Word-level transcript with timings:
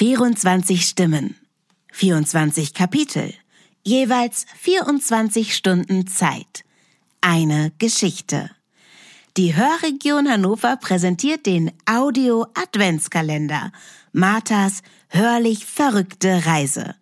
24 0.00 0.86
Stimmen, 0.86 1.36
24 1.92 2.72
Kapitel, 2.72 3.34
jeweils 3.84 4.46
24 4.56 5.54
Stunden 5.54 6.06
Zeit. 6.06 6.64
Eine 7.20 7.70
Geschichte. 7.76 8.48
Die 9.36 9.54
Hörregion 9.54 10.26
Hannover 10.26 10.78
präsentiert 10.78 11.44
den 11.44 11.70
Audio 11.84 12.46
Adventskalender. 12.54 13.72
Marthas 14.12 14.80
hörlich 15.10 15.66
verrückte 15.66 16.46
Reise. 16.46 16.94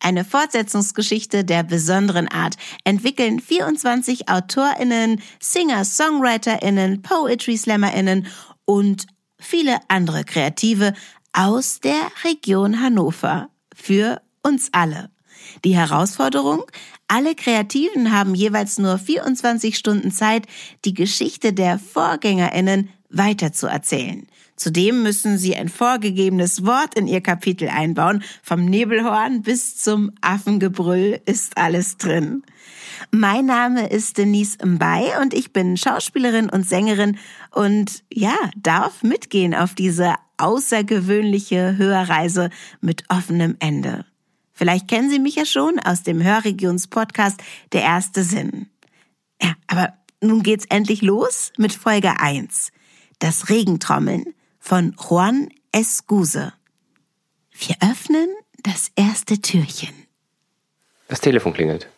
Eine 0.00 0.24
Fortsetzungsgeschichte 0.24 1.44
der 1.44 1.62
besonderen 1.62 2.26
Art 2.26 2.56
entwickeln 2.82 3.38
24 3.38 4.28
AutorInnen, 4.28 5.22
Singer, 5.38 5.84
SongwriterInnen, 5.84 7.02
Poetry 7.02 7.56
SlammerInnen 7.56 8.26
und 8.64 9.06
viele 9.38 9.78
andere 9.86 10.24
Kreative 10.24 10.94
aus 11.32 11.80
der 11.80 12.00
Region 12.24 12.80
Hannover. 12.80 13.48
Für 13.74 14.20
uns 14.42 14.68
alle. 14.72 15.10
Die 15.64 15.76
Herausforderung? 15.76 16.64
Alle 17.08 17.34
Kreativen 17.34 18.12
haben 18.12 18.34
jeweils 18.34 18.78
nur 18.78 18.98
24 18.98 19.76
Stunden 19.76 20.12
Zeit, 20.12 20.46
die 20.84 20.94
Geschichte 20.94 21.52
der 21.52 21.78
VorgängerInnen 21.78 22.90
weiterzuerzählen. 23.08 24.26
Zudem 24.56 25.02
müssen 25.02 25.38
sie 25.38 25.56
ein 25.56 25.70
vorgegebenes 25.70 26.66
Wort 26.66 26.94
in 26.94 27.06
ihr 27.06 27.22
Kapitel 27.22 27.68
einbauen. 27.68 28.22
Vom 28.42 28.66
Nebelhorn 28.66 29.40
bis 29.40 29.78
zum 29.78 30.12
Affengebrüll 30.20 31.20
ist 31.24 31.56
alles 31.56 31.96
drin. 31.96 32.42
Mein 33.10 33.46
Name 33.46 33.88
ist 33.88 34.18
Denise 34.18 34.58
Mbay 34.62 35.12
und 35.22 35.32
ich 35.32 35.54
bin 35.54 35.78
Schauspielerin 35.78 36.50
und 36.50 36.68
Sängerin 36.68 37.16
und 37.50 38.04
ja, 38.12 38.36
darf 38.54 39.02
mitgehen 39.02 39.54
auf 39.54 39.74
diese 39.74 40.14
außergewöhnliche 40.40 41.76
Hörreise 41.76 42.50
mit 42.80 43.04
offenem 43.08 43.56
Ende. 43.60 44.04
Vielleicht 44.52 44.88
kennen 44.88 45.10
Sie 45.10 45.18
mich 45.18 45.36
ja 45.36 45.46
schon 45.46 45.78
aus 45.78 46.02
dem 46.02 46.22
Hörregions-Podcast 46.22 47.40
Der 47.72 47.82
erste 47.82 48.22
Sinn. 48.22 48.68
Ja, 49.40 49.54
aber 49.66 49.94
nun 50.20 50.42
geht's 50.42 50.66
endlich 50.68 51.00
los 51.02 51.52
mit 51.56 51.72
Folge 51.72 52.20
1. 52.20 52.72
Das 53.20 53.48
Regentrommeln 53.48 54.34
von 54.58 54.94
Juan 54.98 55.48
Escuse. 55.72 56.52
Wir 57.52 57.76
öffnen 57.80 58.28
das 58.62 58.90
erste 58.96 59.40
Türchen. 59.40 59.94
Das 61.08 61.20
Telefon 61.20 61.54
klingelt. 61.54 61.88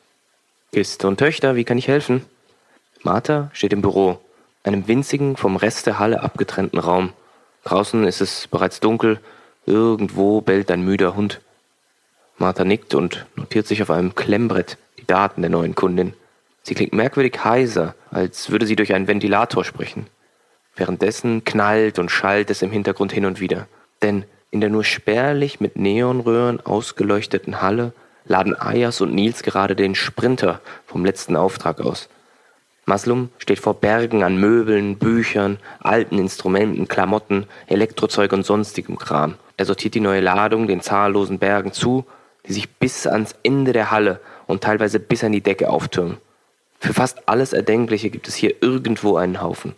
Ist 0.71 1.05
und 1.05 1.19
Töchter, 1.19 1.57
wie 1.57 1.65
kann 1.65 1.79
ich 1.79 1.89
helfen? 1.89 2.25
Martha 3.03 3.51
steht 3.53 3.73
im 3.73 3.83
Büro, 3.83 4.19
einem 4.63 4.87
winzigen, 4.89 5.37
vom 5.37 5.57
Rest 5.57 5.87
der 5.87 5.99
Halle 5.99 6.23
abgetrennten 6.23 6.79
Raum. 6.79 7.13
Draußen 7.65 8.05
ist 8.05 8.21
es 8.21 8.49
bereits 8.49 8.81
dunkel, 8.81 9.21
irgendwo 9.67 10.41
bellt 10.41 10.71
ein 10.71 10.85
müder 10.85 11.15
Hund. 11.15 11.41
Martha 12.39 12.65
nickt 12.65 12.95
und 12.95 13.27
notiert 13.37 13.67
sich 13.67 13.83
auf 13.83 13.91
einem 13.91 14.15
Klemmbrett 14.15 14.79
die 14.99 15.07
Daten 15.07 15.43
der 15.43 15.51
neuen 15.51 15.75
Kundin. 15.75 16.15
Sie 16.63 16.75
klingt 16.75 16.93
merkwürdig 16.93 17.45
heiser, 17.45 17.95
als 18.11 18.51
würde 18.51 18.67
sie 18.67 18.77
durch 18.77 18.95
einen 18.95 19.09
Ventilator 19.09 19.65
sprechen. 19.65 20.07
Währenddessen 20.75 21.45
knallt 21.45 21.99
und 21.99 22.11
schallt 22.11 22.51
es 22.51 22.63
im 22.63 22.71
Hintergrund 22.71 23.13
hin 23.13 23.27
und 23.27 23.41
wieder. 23.41 23.67
Denn 24.01 24.25
in 24.51 24.61
der 24.61 24.71
nur 24.71 24.85
spärlich 24.85 25.61
mit 25.61 25.77
Neonröhren 25.77 26.61
ausgeleuchteten 26.61 27.63
Halle 27.63 27.93
laden 28.25 28.55
Ayas 28.55 29.01
und 29.01 29.15
Nils 29.15 29.43
gerade 29.43 29.75
den 29.77 29.95
Sprinter 29.95 30.61
vom 30.87 31.05
letzten 31.05 31.37
Auftrag 31.37 31.81
aus. 31.81 32.09
Maslum 32.85 33.29
steht 33.39 33.61
vor 33.61 33.75
Bergen 33.75 34.25
an 34.25 34.39
Möbeln, 34.39 34.99
Büchern, 34.99 35.59
alten 35.81 36.19
Instrumenten, 36.19 36.89
Klamotten, 36.89 37.47
Elektrozeug 37.69 38.33
und 38.33 38.45
sonstigem 38.45 38.99
Kram. 38.99 39.37
Er 39.57 39.67
sortiert 39.67 39.95
die 39.95 40.01
neue 40.01 40.21
Ladung 40.21 40.67
den 40.67 40.81
zahllosen 40.81 41.39
Bergen 41.39 41.73
zu, 41.73 42.05
die 42.47 42.53
sich 42.53 42.69
bis 42.69 43.07
ans 43.07 43.37
Ende 43.45 43.73
der 43.73 43.93
Halle 43.93 44.21
und 44.47 44.65
teilweise 44.65 44.99
bis 44.99 45.23
an 45.23 45.33
die 45.33 45.41
Decke 45.41 45.71
auftürmen. 45.71 46.19
Für 46.81 46.93
fast 46.93 47.29
alles 47.29 47.53
Erdenkliche 47.53 48.11
gibt 48.11 48.27
es 48.27 48.35
hier 48.35 48.61
irgendwo 48.61 49.17
einen 49.17 49.41
Haufen. 49.41 49.77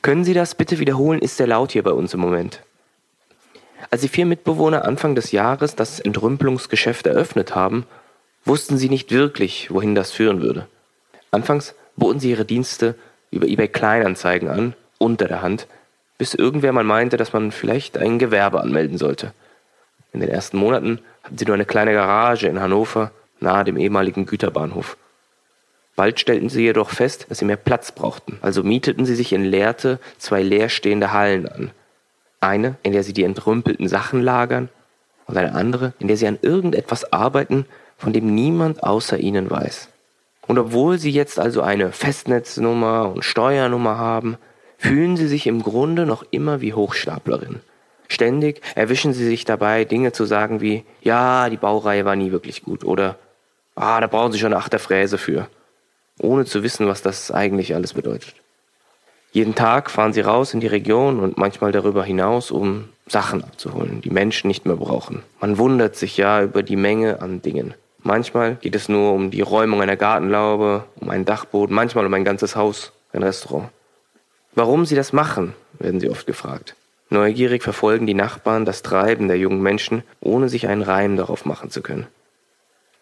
Können 0.00 0.24
Sie 0.24 0.32
das 0.32 0.54
bitte 0.54 0.78
wiederholen? 0.78 1.20
Ist 1.20 1.36
sehr 1.36 1.46
laut 1.46 1.72
hier 1.72 1.82
bei 1.82 1.92
uns 1.92 2.14
im 2.14 2.20
Moment. 2.20 2.62
Als 3.90 4.00
die 4.00 4.08
vier 4.08 4.24
Mitbewohner 4.24 4.86
Anfang 4.86 5.14
des 5.14 5.32
Jahres 5.32 5.76
das 5.76 6.00
Entrümpelungsgeschäft 6.00 7.06
eröffnet 7.06 7.54
haben, 7.54 7.84
wussten 8.46 8.78
sie 8.78 8.88
nicht 8.88 9.10
wirklich, 9.10 9.70
wohin 9.70 9.94
das 9.94 10.12
führen 10.12 10.40
würde. 10.40 10.66
Anfangs 11.30 11.74
boten 11.96 12.20
sie 12.20 12.30
ihre 12.30 12.44
Dienste 12.44 12.94
über 13.30 13.46
eBay 13.46 13.68
Kleinanzeigen 13.68 14.48
an, 14.48 14.74
unter 14.98 15.28
der 15.28 15.42
Hand, 15.42 15.66
bis 16.18 16.34
irgendwer 16.34 16.72
mal 16.72 16.84
meinte, 16.84 17.16
dass 17.16 17.32
man 17.32 17.52
vielleicht 17.52 17.96
ein 17.96 18.18
Gewerbe 18.18 18.60
anmelden 18.60 18.98
sollte. 18.98 19.32
In 20.12 20.20
den 20.20 20.28
ersten 20.28 20.58
Monaten 20.58 21.00
hatten 21.22 21.38
sie 21.38 21.44
nur 21.44 21.54
eine 21.54 21.64
kleine 21.64 21.92
Garage 21.92 22.48
in 22.48 22.60
Hannover, 22.60 23.12
nahe 23.38 23.64
dem 23.64 23.76
ehemaligen 23.76 24.26
Güterbahnhof. 24.26 24.96
Bald 25.96 26.18
stellten 26.18 26.48
sie 26.48 26.62
jedoch 26.62 26.90
fest, 26.90 27.26
dass 27.28 27.38
sie 27.38 27.44
mehr 27.44 27.56
Platz 27.56 27.92
brauchten, 27.92 28.38
also 28.42 28.62
mieteten 28.62 29.04
sie 29.04 29.14
sich 29.14 29.32
in 29.32 29.44
Lehrte 29.44 29.98
zwei 30.18 30.42
leerstehende 30.42 31.12
Hallen 31.12 31.46
an. 31.46 31.70
Eine, 32.40 32.76
in 32.82 32.92
der 32.92 33.02
sie 33.02 33.12
die 33.12 33.24
entrümpelten 33.24 33.86
Sachen 33.86 34.22
lagern, 34.22 34.70
und 35.26 35.36
eine 35.36 35.54
andere, 35.54 35.92
in 35.98 36.08
der 36.08 36.16
sie 36.16 36.26
an 36.26 36.38
irgendetwas 36.42 37.12
arbeiten, 37.12 37.66
von 37.98 38.12
dem 38.12 38.34
niemand 38.34 38.82
außer 38.82 39.18
ihnen 39.18 39.50
weiß. 39.50 39.89
Und 40.50 40.58
obwohl 40.58 40.98
sie 40.98 41.12
jetzt 41.12 41.38
also 41.38 41.62
eine 41.62 41.92
Festnetznummer 41.92 43.12
und 43.14 43.24
Steuernummer 43.24 43.98
haben, 43.98 44.36
fühlen 44.78 45.16
sie 45.16 45.28
sich 45.28 45.46
im 45.46 45.62
Grunde 45.62 46.06
noch 46.06 46.24
immer 46.32 46.60
wie 46.60 46.74
Hochstaplerin. 46.74 47.60
Ständig 48.08 48.60
erwischen 48.74 49.12
sie 49.12 49.24
sich 49.24 49.44
dabei, 49.44 49.84
Dinge 49.84 50.10
zu 50.10 50.24
sagen 50.24 50.60
wie, 50.60 50.82
ja, 51.02 51.48
die 51.50 51.56
Baureihe 51.56 52.04
war 52.04 52.16
nie 52.16 52.32
wirklich 52.32 52.64
gut 52.64 52.82
oder, 52.82 53.16
ah, 53.76 54.00
da 54.00 54.08
brauchen 54.08 54.32
sie 54.32 54.40
schon 54.40 54.52
eine 54.52 54.60
Achterfräse 54.60 55.18
für 55.18 55.46
ohne 56.18 56.46
zu 56.46 56.64
wissen, 56.64 56.88
was 56.88 57.00
das 57.00 57.30
eigentlich 57.30 57.76
alles 57.76 57.94
bedeutet. 57.94 58.34
Jeden 59.30 59.54
Tag 59.54 59.88
fahren 59.88 60.12
sie 60.12 60.20
raus 60.20 60.52
in 60.52 60.58
die 60.58 60.66
Region 60.66 61.20
und 61.20 61.38
manchmal 61.38 61.70
darüber 61.70 62.02
hinaus, 62.02 62.50
um 62.50 62.88
Sachen 63.06 63.44
abzuholen, 63.44 64.00
die 64.00 64.10
Menschen 64.10 64.48
nicht 64.48 64.66
mehr 64.66 64.74
brauchen. 64.74 65.22
Man 65.40 65.58
wundert 65.58 65.94
sich 65.94 66.16
ja 66.16 66.42
über 66.42 66.64
die 66.64 66.74
Menge 66.74 67.22
an 67.22 67.40
Dingen. 67.40 67.74
Manchmal 68.02 68.56
geht 68.56 68.74
es 68.74 68.88
nur 68.88 69.12
um 69.12 69.30
die 69.30 69.42
Räumung 69.42 69.82
einer 69.82 69.96
Gartenlaube, 69.96 70.84
um 70.96 71.10
einen 71.10 71.24
Dachboden, 71.24 71.74
manchmal 71.74 72.06
um 72.06 72.14
ein 72.14 72.24
ganzes 72.24 72.56
Haus, 72.56 72.92
ein 73.12 73.22
Restaurant. 73.22 73.68
Warum 74.54 74.86
sie 74.86 74.96
das 74.96 75.12
machen, 75.12 75.54
werden 75.78 76.00
sie 76.00 76.08
oft 76.08 76.26
gefragt. 76.26 76.74
Neugierig 77.10 77.62
verfolgen 77.62 78.06
die 78.06 78.14
Nachbarn 78.14 78.64
das 78.64 78.82
Treiben 78.82 79.28
der 79.28 79.36
jungen 79.36 79.62
Menschen, 79.62 80.02
ohne 80.20 80.48
sich 80.48 80.68
einen 80.68 80.82
Reim 80.82 81.16
darauf 81.16 81.44
machen 81.44 81.70
zu 81.70 81.82
können. 81.82 82.06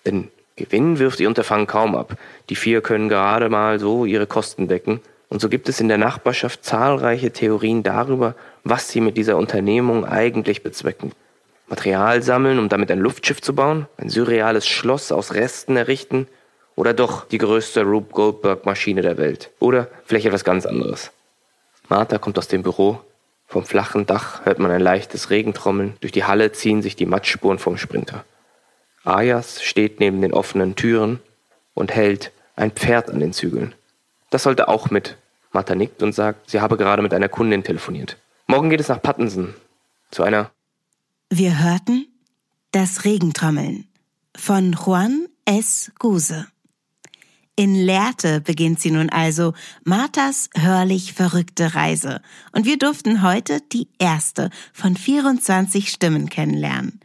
Denn 0.04 0.28
Gewinn 0.56 0.98
wirft 0.98 1.20
ihr 1.20 1.28
Unterfangen 1.28 1.66
kaum 1.66 1.94
ab. 1.94 2.16
Die 2.48 2.56
vier 2.56 2.80
können 2.80 3.08
gerade 3.08 3.48
mal 3.48 3.78
so 3.78 4.04
ihre 4.04 4.26
Kosten 4.26 4.66
decken. 4.66 5.00
Und 5.28 5.40
so 5.40 5.48
gibt 5.48 5.68
es 5.68 5.80
in 5.80 5.88
der 5.88 5.98
Nachbarschaft 5.98 6.64
zahlreiche 6.64 7.30
Theorien 7.30 7.82
darüber, 7.82 8.34
was 8.64 8.88
sie 8.88 9.00
mit 9.00 9.16
dieser 9.16 9.36
Unternehmung 9.36 10.04
eigentlich 10.04 10.62
bezwecken. 10.62 11.12
Material 11.68 12.22
sammeln, 12.22 12.58
um 12.58 12.68
damit 12.68 12.90
ein 12.90 12.98
Luftschiff 12.98 13.40
zu 13.40 13.54
bauen, 13.54 13.86
ein 13.96 14.08
surreales 14.08 14.66
Schloss 14.66 15.12
aus 15.12 15.34
Resten 15.34 15.76
errichten 15.76 16.26
oder 16.76 16.94
doch 16.94 17.26
die 17.26 17.38
größte 17.38 17.82
Rube 17.82 18.12
Goldberg 18.12 18.64
Maschine 18.64 19.02
der 19.02 19.18
Welt 19.18 19.50
oder 19.58 19.88
vielleicht 20.04 20.26
etwas 20.26 20.44
ganz 20.44 20.64
anderes. 20.64 21.10
Martha 21.88 22.18
kommt 22.18 22.38
aus 22.38 22.48
dem 22.48 22.62
Büro. 22.62 23.00
Vom 23.46 23.64
flachen 23.64 24.06
Dach 24.06 24.44
hört 24.44 24.58
man 24.58 24.70
ein 24.70 24.80
leichtes 24.80 25.30
Regentrommeln. 25.30 25.96
Durch 26.00 26.12
die 26.12 26.24
Halle 26.24 26.52
ziehen 26.52 26.82
sich 26.82 26.96
die 26.96 27.06
Matschspuren 27.06 27.58
vom 27.58 27.78
Sprinter. 27.78 28.24
Ayas 29.04 29.62
steht 29.62 30.00
neben 30.00 30.20
den 30.20 30.34
offenen 30.34 30.76
Türen 30.76 31.20
und 31.74 31.94
hält 31.94 32.30
ein 32.56 32.72
Pferd 32.72 33.10
an 33.10 33.20
den 33.20 33.32
Zügeln. 33.32 33.74
Das 34.30 34.42
sollte 34.42 34.68
auch 34.68 34.90
mit. 34.90 35.16
Martha 35.52 35.74
nickt 35.74 36.02
und 36.02 36.12
sagt, 36.12 36.50
sie 36.50 36.60
habe 36.60 36.76
gerade 36.76 37.02
mit 37.02 37.14
einer 37.14 37.28
Kundin 37.28 37.64
telefoniert. 37.64 38.18
Morgen 38.46 38.68
geht 38.68 38.80
es 38.80 38.88
nach 38.88 39.00
Pattensen. 39.00 39.54
Zu 40.10 40.22
einer. 40.22 40.50
Wir 41.30 41.62
hörten 41.62 42.06
Das 42.72 43.04
Regentrommeln 43.04 43.86
von 44.34 44.72
Juan 44.72 45.26
S. 45.44 45.92
Guse. 45.98 46.46
In 47.54 47.74
Lehrte 47.74 48.40
beginnt 48.40 48.80
sie 48.80 48.90
nun 48.90 49.10
also 49.10 49.52
Marthas 49.84 50.48
hörlich 50.56 51.12
verrückte 51.12 51.74
Reise. 51.74 52.22
Und 52.52 52.64
wir 52.64 52.78
durften 52.78 53.20
heute 53.20 53.60
die 53.60 53.88
erste 53.98 54.48
von 54.72 54.96
24 54.96 55.90
Stimmen 55.90 56.30
kennenlernen. 56.30 56.98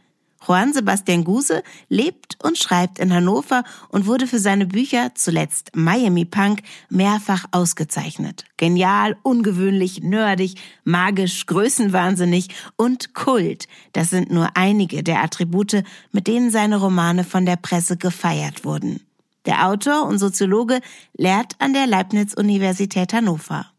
Juan 0.46 0.72
Sebastian 0.72 1.24
Guse 1.24 1.62
lebt 1.88 2.36
und 2.42 2.58
schreibt 2.58 2.98
in 2.98 3.12
Hannover 3.12 3.64
und 3.88 4.06
wurde 4.06 4.26
für 4.26 4.38
seine 4.38 4.66
Bücher, 4.66 5.12
zuletzt 5.14 5.70
Miami 5.74 6.24
Punk, 6.24 6.62
mehrfach 6.90 7.46
ausgezeichnet. 7.52 8.44
Genial, 8.56 9.16
ungewöhnlich, 9.22 10.02
nerdig, 10.02 10.56
magisch, 10.84 11.46
größenwahnsinnig 11.46 12.48
und 12.76 13.14
Kult. 13.14 13.68
Das 13.92 14.10
sind 14.10 14.30
nur 14.30 14.50
einige 14.54 15.02
der 15.02 15.22
Attribute, 15.22 15.82
mit 16.12 16.26
denen 16.26 16.50
seine 16.50 16.76
Romane 16.76 17.24
von 17.24 17.46
der 17.46 17.56
Presse 17.56 17.96
gefeiert 17.96 18.64
wurden. 18.64 19.00
Der 19.46 19.66
Autor 19.68 20.06
und 20.06 20.18
Soziologe 20.18 20.80
lehrt 21.16 21.52
an 21.58 21.74
der 21.74 21.86
Leibniz-Universität 21.86 23.12
Hannover. 23.12 23.73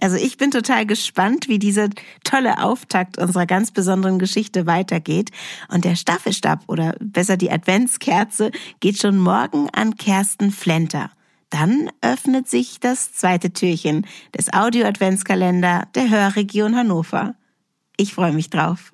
Also 0.00 0.16
ich 0.16 0.36
bin 0.36 0.50
total 0.50 0.86
gespannt, 0.86 1.48
wie 1.48 1.58
dieser 1.58 1.88
tolle 2.24 2.62
Auftakt 2.62 3.18
unserer 3.18 3.46
ganz 3.46 3.72
besonderen 3.72 4.18
Geschichte 4.18 4.66
weitergeht. 4.66 5.30
Und 5.68 5.84
der 5.84 5.96
Staffelstab 5.96 6.60
oder 6.68 6.94
besser 7.00 7.36
die 7.36 7.50
Adventskerze 7.50 8.50
geht 8.80 8.98
schon 8.98 9.18
morgen 9.18 9.68
an 9.70 9.96
Kersten 9.96 10.50
Flenter. 10.50 11.10
Dann 11.50 11.90
öffnet 12.02 12.48
sich 12.48 12.78
das 12.78 13.12
zweite 13.12 13.52
Türchen 13.52 14.06
des 14.36 14.52
Audio-Adventskalender 14.52 15.88
der 15.94 16.10
Hörregion 16.10 16.76
Hannover. 16.76 17.34
Ich 17.96 18.14
freue 18.14 18.32
mich 18.32 18.50
drauf. 18.50 18.92